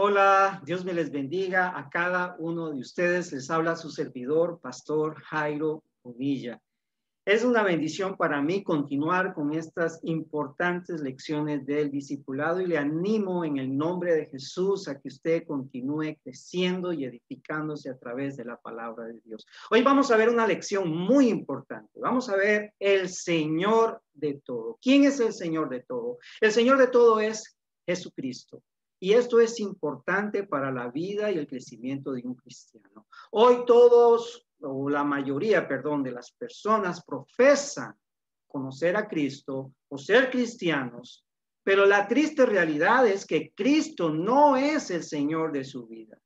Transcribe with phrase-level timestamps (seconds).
[0.00, 3.32] Hola, Dios me les bendiga a cada uno de ustedes.
[3.32, 6.62] Les habla su servidor, Pastor Jairo Bonilla.
[7.24, 13.44] Es una bendición para mí continuar con estas importantes lecciones del discipulado y le animo
[13.44, 18.44] en el nombre de Jesús a que usted continúe creciendo y edificándose a través de
[18.44, 19.44] la palabra de Dios.
[19.68, 21.98] Hoy vamos a ver una lección muy importante.
[21.98, 24.78] Vamos a ver el Señor de todo.
[24.80, 26.18] ¿Quién es el Señor de todo?
[26.40, 28.62] El Señor de todo es Jesucristo.
[29.00, 33.06] Y esto es importante para la vida y el crecimiento de un cristiano.
[33.30, 37.94] Hoy todos o la mayoría, perdón, de las personas profesan
[38.48, 41.24] conocer a Cristo o ser cristianos,
[41.62, 46.18] pero la triste realidad es que Cristo no es el Señor de su vida.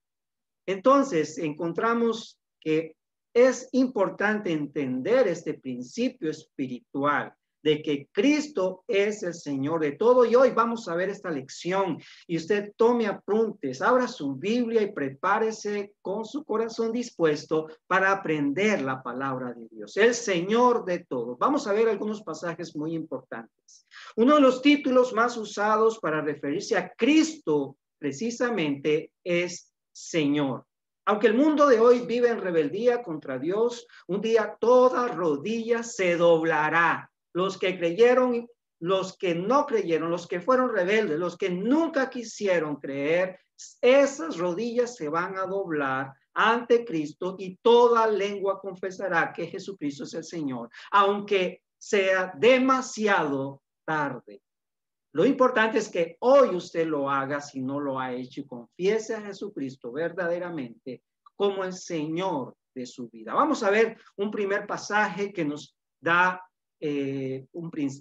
[0.66, 2.96] Entonces, encontramos que
[3.34, 10.24] es importante entender este principio espiritual de que Cristo es el Señor de todo.
[10.24, 14.92] Y hoy vamos a ver esta lección y usted tome apuntes, abra su Biblia y
[14.92, 21.36] prepárese con su corazón dispuesto para aprender la palabra de Dios, el Señor de todo.
[21.36, 23.86] Vamos a ver algunos pasajes muy importantes.
[24.16, 30.64] Uno de los títulos más usados para referirse a Cristo precisamente es Señor.
[31.04, 36.16] Aunque el mundo de hoy vive en rebeldía contra Dios, un día toda rodilla se
[36.16, 38.48] doblará los que creyeron,
[38.80, 43.38] los que no creyeron, los que fueron rebeldes, los que nunca quisieron creer,
[43.80, 50.14] esas rodillas se van a doblar ante Cristo y toda lengua confesará que Jesucristo es
[50.14, 54.42] el Señor, aunque sea demasiado tarde.
[55.14, 59.14] Lo importante es que hoy usted lo haga si no lo ha hecho y confiese
[59.14, 61.02] a Jesucristo verdaderamente
[61.36, 63.34] como el Señor de su vida.
[63.34, 66.42] Vamos a ver un primer pasaje que nos da
[66.84, 67.46] eh,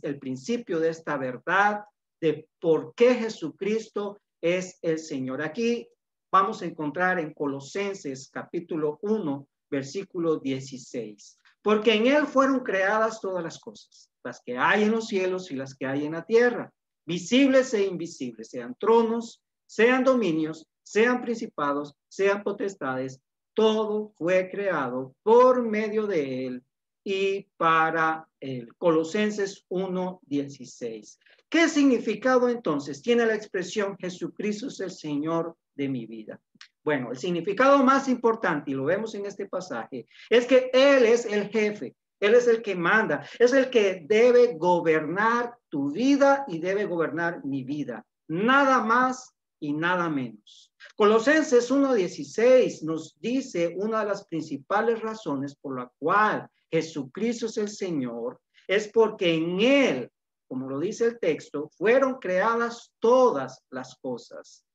[0.01, 1.85] el principio de esta verdad,
[2.19, 5.43] de por qué Jesucristo es el Señor.
[5.43, 5.87] Aquí
[6.31, 11.37] vamos a encontrar en Colosenses capítulo 1, versículo 16.
[11.61, 15.55] Porque en Él fueron creadas todas las cosas, las que hay en los cielos y
[15.55, 16.73] las que hay en la tierra,
[17.05, 23.21] visibles e invisibles, sean tronos, sean dominios, sean principados, sean potestades,
[23.53, 26.63] todo fue creado por medio de Él
[27.03, 31.17] y para el Colosenses 1.16.
[31.49, 36.39] ¿Qué significado entonces tiene la expresión Jesucristo es el Señor de mi vida?
[36.83, 41.25] Bueno, el significado más importante, y lo vemos en este pasaje, es que Él es
[41.25, 46.59] el jefe, Él es el que manda, es el que debe gobernar tu vida y
[46.59, 48.05] debe gobernar mi vida.
[48.27, 50.73] Nada más y nada menos.
[50.95, 57.69] Colosenses 1.16 nos dice una de las principales razones por la cual Jesucristo es el
[57.69, 60.11] Señor, es porque en Él,
[60.47, 64.65] como lo dice el texto, fueron creadas todas las cosas.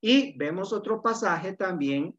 [0.00, 2.16] Y vemos otro pasaje también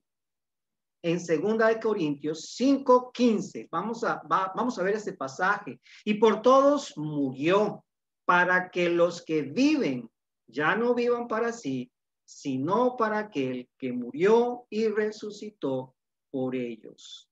[1.02, 3.68] en Segunda de Corintios 5:15.
[3.72, 5.80] Vamos a vamos a ver este pasaje.
[6.04, 7.86] Y por todos murió
[8.26, 10.10] para que los que viven
[10.48, 11.92] ya no vivan para sí,
[12.26, 15.96] sino para aquel que murió y resucitó
[16.32, 17.30] por ellos.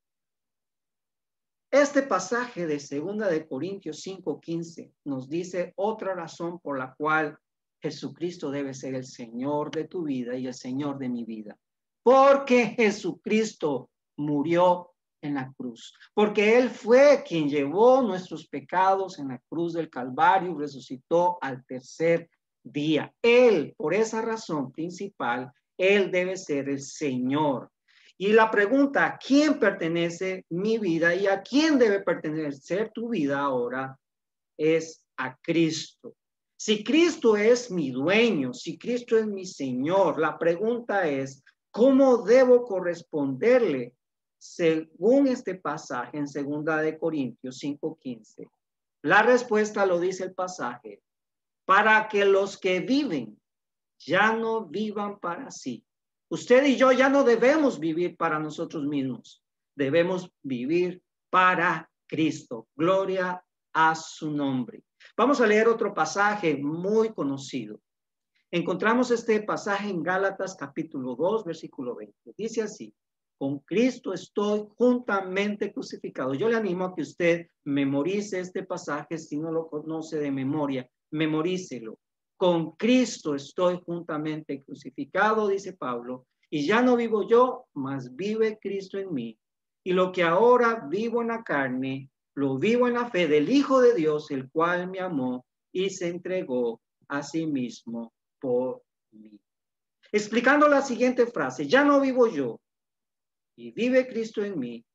[1.80, 7.38] Este pasaje de Segunda de Corintios 5:15 nos dice otra razón por la cual
[7.80, 11.56] Jesucristo debe ser el Señor de tu vida y el Señor de mi vida.
[12.02, 14.90] Porque Jesucristo murió
[15.22, 20.54] en la cruz, porque Él fue quien llevó nuestros pecados en la cruz del Calvario
[20.54, 22.28] y resucitó al tercer
[22.64, 23.14] día.
[23.22, 27.72] Él, por esa razón principal, Él debe ser el Señor
[28.20, 33.40] y la pregunta, ¿a quién pertenece mi vida y a quién debe pertenecer tu vida
[33.40, 33.98] ahora?
[34.58, 36.16] Es a Cristo.
[36.60, 42.64] Si Cristo es mi dueño, si Cristo es mi Señor, la pregunta es, ¿cómo debo
[42.64, 43.94] corresponderle
[44.40, 48.50] según este pasaje en segunda de Corintios 5:15?
[49.04, 51.04] La respuesta lo dice el pasaje,
[51.66, 53.40] para que los que viven
[54.00, 55.86] ya no vivan para sí,
[56.30, 59.42] Usted y yo ya no debemos vivir para nosotros mismos,
[59.76, 62.68] debemos vivir para Cristo.
[62.76, 63.44] Gloria
[63.74, 64.84] a su nombre.
[65.16, 67.80] Vamos a leer otro pasaje muy conocido.
[68.52, 72.34] Encontramos este pasaje en Gálatas capítulo 2, versículo 20.
[72.38, 72.94] Dice así,
[73.38, 76.34] con Cristo estoy juntamente crucificado.
[76.34, 80.90] Yo le animo a que usted memorice este pasaje si no lo conoce de memoria,
[81.12, 82.00] memorícelo.
[82.38, 88.98] Con Cristo estoy juntamente crucificado, dice Pablo, y ya no vivo yo, mas vive Cristo
[88.98, 89.38] en mí.
[89.84, 93.82] Y lo que ahora vivo en la carne, lo vivo en la fe del Hijo
[93.82, 99.40] de Dios, el cual me amó y se entregó a sí mismo por mí.
[100.12, 102.60] explicando la siguiente frase, ya no vivo yo
[103.58, 104.86] y vive Cristo en mí,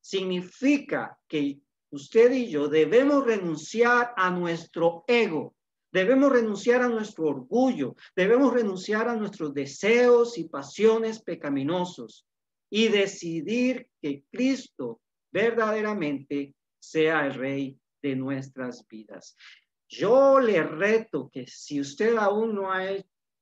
[0.00, 1.60] significa que
[1.90, 5.54] usted y yo debemos renunciar a nuestro ego,
[5.92, 12.26] debemos renunciar a nuestro orgullo, debemos renunciar a nuestros deseos y pasiones pecaminosos
[12.70, 15.00] y decidir que Cristo
[15.32, 19.36] verdaderamente sea el rey de nuestras vidas.
[19.88, 22.84] Yo le reto que si usted aún no ha,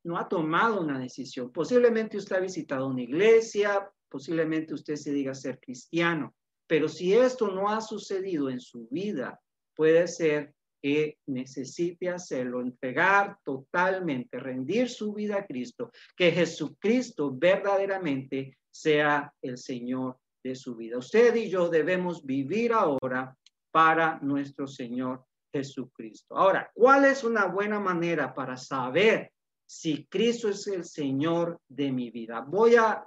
[0.05, 5.35] no ha tomado una decisión, posiblemente usted ha visitado una iglesia, posiblemente usted se diga
[5.35, 6.35] ser cristiano,
[6.67, 9.41] pero si esto no ha sucedido en su vida,
[9.75, 18.59] puede ser que necesite hacerlo, entregar totalmente, rendir su vida a Cristo, que Jesucristo verdaderamente
[18.71, 20.99] sea el Señor de su vida.
[20.99, 23.37] Usted y yo debemos vivir ahora
[23.71, 26.37] para nuestro Señor Jesucristo.
[26.37, 29.33] Ahora, ¿cuál es una buena manera para saber
[29.67, 32.41] si Cristo es el Señor de mi vida?
[32.41, 33.05] Voy a,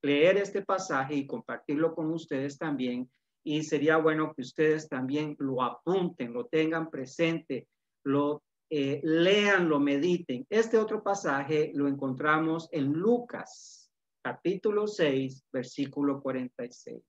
[0.00, 3.10] leer este pasaje y compartirlo con ustedes también.
[3.50, 7.66] Y sería bueno que ustedes también lo apunten, lo tengan presente,
[8.04, 10.46] lo eh, lean, lo mediten.
[10.50, 13.90] Este otro pasaje lo encontramos en Lucas,
[14.22, 17.02] capítulo 6, versículo 46.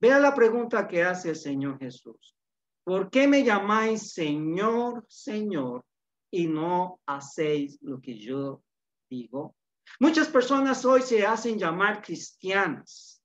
[0.00, 2.34] Vea la pregunta que hace el Señor Jesús.
[2.82, 5.84] ¿Por qué me llamáis Señor, Señor,
[6.30, 8.62] y no hacéis lo que yo
[9.10, 9.54] digo?
[10.00, 13.22] Muchas personas hoy se hacen llamar cristianas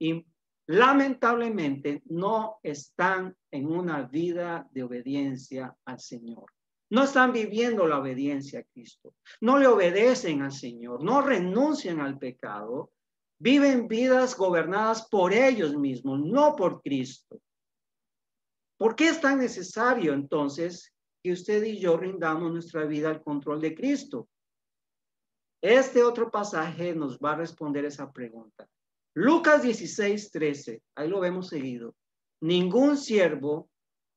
[0.00, 0.26] y
[0.66, 6.46] lamentablemente no están en una vida de obediencia al Señor.
[6.90, 9.14] No están viviendo la obediencia a Cristo.
[9.40, 11.02] No le obedecen al Señor.
[11.02, 12.92] No renuncian al pecado.
[13.38, 17.40] Viven vidas gobernadas por ellos mismos, no por Cristo.
[18.78, 23.60] ¿Por qué es tan necesario entonces que usted y yo rindamos nuestra vida al control
[23.60, 24.28] de Cristo?
[25.60, 28.68] Este otro pasaje nos va a responder esa pregunta.
[29.18, 31.94] Lucas 16, 13, ahí lo vemos seguido.
[32.42, 33.70] Ningún siervo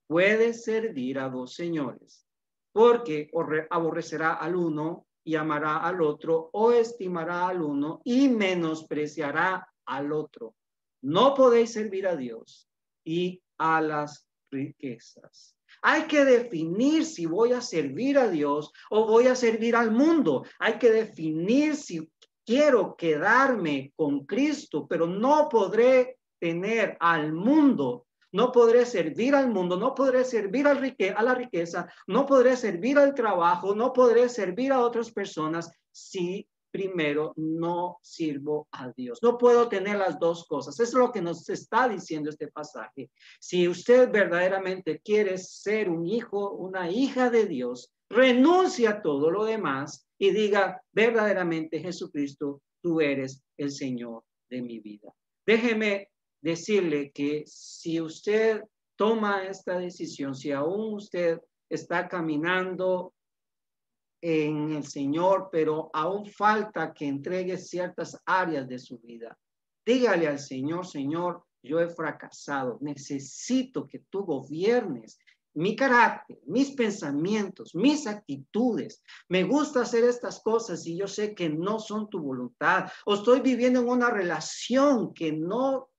[0.07, 2.27] puede servir a dos señores,
[2.73, 3.31] porque
[3.69, 10.55] aborrecerá al uno y amará al otro, o estimará al uno y menospreciará al otro.
[11.01, 12.67] No podéis servir a Dios
[13.05, 15.55] y a las riquezas.
[15.81, 20.43] Hay que definir si voy a servir a Dios o voy a servir al mundo.
[20.59, 22.11] Hay que definir si
[22.49, 29.77] quiero quedarme con Cristo, pero no podré tener al mundo, no podré servir al mundo,
[29.77, 30.73] no podré servir a
[31.21, 37.33] la riqueza, no podré servir al trabajo, no podré servir a otras personas si primero
[37.35, 39.19] no sirvo a Dios.
[39.21, 40.79] No puedo tener las dos cosas.
[40.79, 43.11] es lo que nos está diciendo este pasaje.
[43.39, 49.45] Si usted verdaderamente quiere ser un hijo, una hija de Dios, renuncia a todo lo
[49.45, 55.13] demás y diga verdaderamente, Jesucristo, tú eres el Señor de mi vida.
[55.45, 56.10] Déjeme
[56.42, 58.62] decirle que si usted
[58.95, 61.39] toma esta decisión, si aún usted
[61.69, 63.13] está caminando
[64.21, 69.38] en el Señor, pero aún falta que entregue ciertas áreas de su vida.
[69.86, 75.18] Dígale al Señor, Señor, yo he fracasado, necesito que tú gobiernes
[75.53, 79.01] mi carácter, mis pensamientos, mis actitudes.
[79.27, 82.89] Me gusta hacer estas cosas y yo sé que no son tu voluntad.
[83.05, 85.89] O estoy viviendo en una relación que no,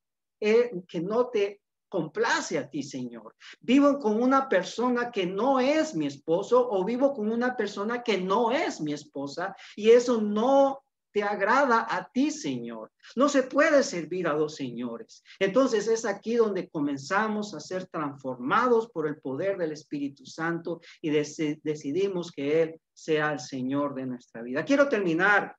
[0.41, 3.35] eh, que no te complace a ti, Señor.
[3.61, 8.19] Vivo con una persona que no es mi esposo o vivo con una persona que
[8.19, 12.93] no es mi esposa y eso no te agrada a ti, Señor.
[13.17, 15.23] No se puede servir a dos señores.
[15.39, 21.11] Entonces es aquí donde comenzamos a ser transformados por el poder del Espíritu Santo y
[21.11, 24.65] decidimos que Él sea el Señor de nuestra vida.
[24.65, 25.57] Quiero terminar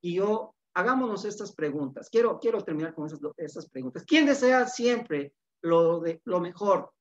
[0.00, 2.08] y yo hagámonos estas preguntas.
[2.10, 4.04] Quiero, quiero terminar con esas, preguntas.
[4.06, 6.92] ¿Quién desea siempre lo, de, lo mejor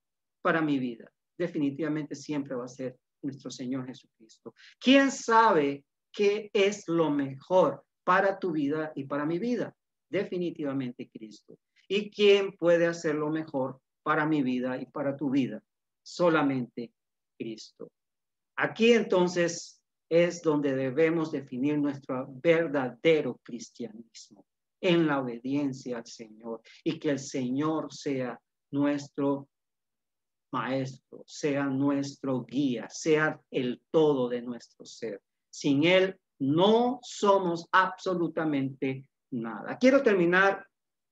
[0.42, 1.12] para mi vida.
[1.38, 4.54] Definitivamente siempre va a ser nuestro Señor Jesucristo.
[4.80, 9.76] ¿Quién sabe qué es lo mejor para tu vida y para mi vida?
[10.10, 11.60] Definitivamente Cristo.
[11.90, 15.62] ¿Y quién puede hacer lo mejor para mi vida y para tu vida?
[16.02, 16.94] Solamente
[17.38, 17.92] Cristo.
[18.56, 24.46] Aquí entonces es donde debemos definir nuestro verdadero cristianismo,
[24.80, 28.40] en la obediencia al Señor y que el Señor sea
[28.72, 29.50] nuestro
[30.54, 35.22] maestro, sea nuestro guía, sea el todo de nuestro ser.
[35.50, 39.78] Sin Él no somos absolutamente nada.
[39.78, 40.66] Quiero terminar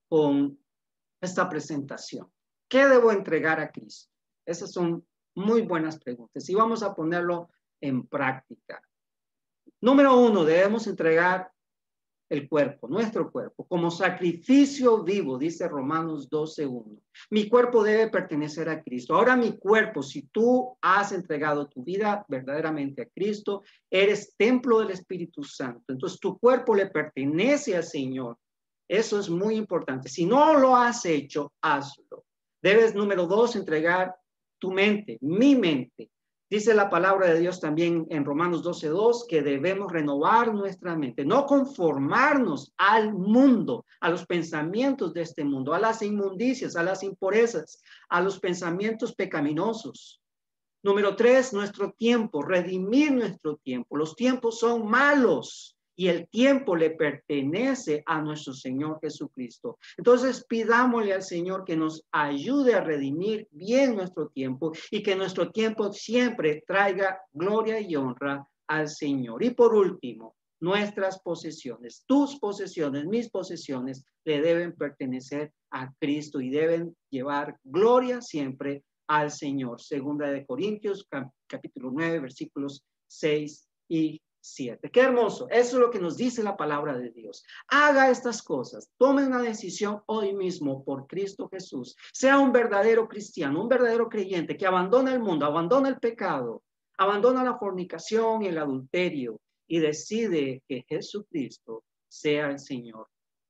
[0.07, 0.57] con
[1.21, 2.31] esta presentación.
[2.69, 4.11] ¿Qué debo entregar a Cristo?
[4.45, 5.05] Esas son
[5.35, 7.49] muy buenas preguntas y vamos a ponerlo
[7.81, 8.81] en práctica.
[9.81, 11.51] Número uno, debemos entregar
[12.29, 16.99] el cuerpo, nuestro cuerpo, como sacrificio vivo, dice Romanos 12.1.
[17.29, 19.15] Mi cuerpo debe pertenecer a Cristo.
[19.15, 24.91] Ahora mi cuerpo, si tú has entregado tu vida verdaderamente a Cristo, eres templo del
[24.91, 25.83] Espíritu Santo.
[25.89, 28.37] Entonces tu cuerpo le pertenece al Señor.
[28.87, 30.09] Eso es muy importante.
[30.09, 32.25] Si no lo has hecho, hazlo.
[32.61, 34.15] Debes, número dos, entregar
[34.59, 36.09] tu mente, mi mente,
[36.47, 41.47] Dice la palabra de Dios también en Romanos 12.2 que debemos renovar nuestra mente, no
[41.47, 47.81] conformarnos al mundo, a los pensamientos de este mundo, a las inmundicias, a las impurezas,
[48.09, 50.21] a los pensamientos pecaminosos.
[50.83, 53.97] Número tres, nuestro tiempo, redimir nuestro tiempo.
[53.97, 59.77] Los tiempos son malos y el tiempo le pertenece a nuestro Señor Jesucristo.
[59.97, 65.51] Entonces pidámosle al Señor que nos ayude a redimir bien nuestro tiempo y que nuestro
[65.51, 69.43] tiempo siempre traiga gloria y honra al Señor.
[69.43, 76.49] Y por último, nuestras posesiones, tus posesiones, mis posesiones, le deben pertenecer a Cristo y
[76.49, 79.81] deben llevar gloria siempre al Señor.
[79.81, 81.07] Segunda de Corintios,
[81.47, 84.91] capítulo 9, versículos 6 y 7.
[84.91, 85.47] Qué hermoso.
[85.49, 87.43] Eso es lo que nos dice la palabra de Dios.
[87.67, 88.91] Haga estas cosas.
[88.97, 91.95] Tome una decisión hoy mismo por Cristo Jesús.
[92.13, 96.63] Sea un verdadero cristiano, un verdadero creyente que abandona el mundo, abandona el pecado,
[96.97, 103.07] abandona la fornicación y el adulterio y decide que Jesucristo sea el Señor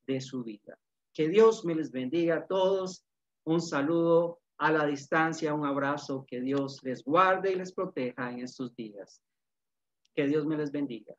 [0.08, 0.78] de su vida.
[1.14, 3.04] Que Dios me les bendiga a todos.
[3.46, 6.26] Un saludo a la distancia, un abrazo.
[6.28, 9.22] Que Dios les guarde y les proteja en estos días.
[10.16, 11.16] Que Dios me les bendiga.